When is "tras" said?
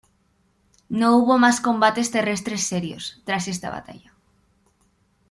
3.23-3.47